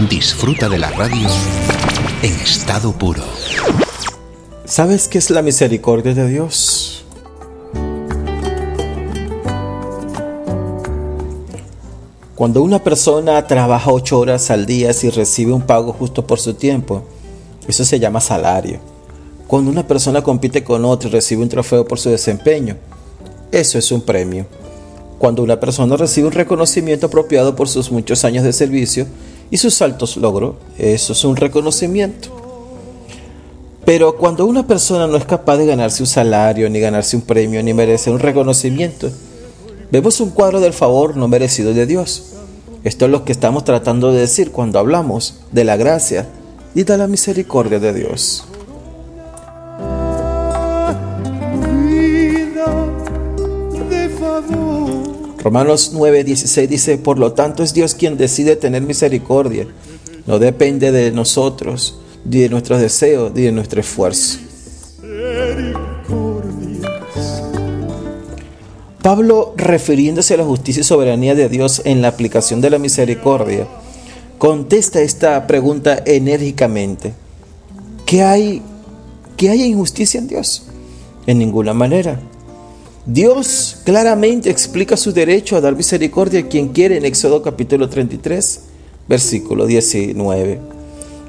[0.00, 1.26] Disfruta de la radio
[2.22, 3.22] en estado puro.
[4.66, 7.06] ¿Sabes qué es la misericordia de Dios?
[12.34, 16.52] Cuando una persona trabaja ocho horas al día y recibe un pago justo por su
[16.52, 17.02] tiempo,
[17.66, 18.80] eso se llama salario.
[19.46, 22.76] Cuando una persona compite con otra y recibe un trofeo por su desempeño,
[23.50, 24.44] eso es un premio.
[25.18, 29.06] Cuando una persona recibe un reconocimiento apropiado por sus muchos años de servicio
[29.50, 32.30] y sus altos logros, eso es un reconocimiento.
[33.84, 37.62] Pero cuando una persona no es capaz de ganarse un salario, ni ganarse un premio,
[37.62, 39.10] ni merece un reconocimiento,
[39.92, 42.32] vemos un cuadro del favor no merecido de Dios.
[42.82, 46.26] Esto es lo que estamos tratando de decir cuando hablamos de la gracia
[46.74, 48.44] y de la misericordia de Dios.
[55.46, 59.68] Romanos 9:16 dice, por lo tanto es Dios quien decide tener misericordia.
[60.26, 64.40] No depende de nosotros, ni de nuestros deseos, ni de nuestro esfuerzo.
[69.00, 73.68] Pablo, refiriéndose a la justicia y soberanía de Dios en la aplicación de la misericordia,
[74.38, 77.14] contesta esta pregunta enérgicamente.
[78.04, 78.62] ¿Qué hay,
[79.36, 80.66] qué hay injusticia en Dios?
[81.28, 82.18] En ninguna manera.
[83.06, 88.62] Dios claramente explica su derecho a dar misericordia a quien quiere en Éxodo capítulo 33,
[89.08, 90.58] versículo 19.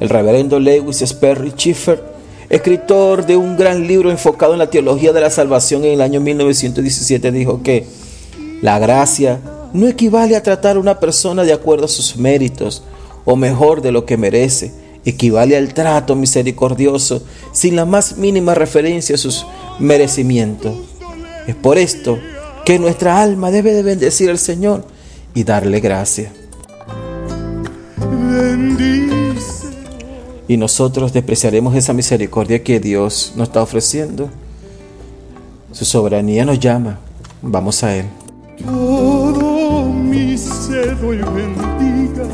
[0.00, 2.02] El reverendo Lewis Sperry Schiffer,
[2.48, 6.20] escritor de un gran libro enfocado en la teología de la salvación en el año
[6.20, 7.86] 1917, dijo que
[8.62, 9.40] la gracia
[9.72, 12.82] no equivale a tratar a una persona de acuerdo a sus méritos
[13.24, 14.72] o mejor de lo que merece,
[15.04, 19.46] equivale al trato misericordioso sin la más mínima referencia a sus
[19.78, 20.89] merecimientos.
[21.46, 22.18] Es por esto
[22.64, 24.84] que nuestra alma debe de bendecir al Señor
[25.34, 26.32] y darle gracia.
[30.48, 34.30] Y nosotros despreciaremos esa misericordia que Dios nos está ofreciendo.
[35.72, 36.98] Su soberanía nos llama.
[37.40, 38.06] Vamos a Él.
[38.64, 40.36] Todo mi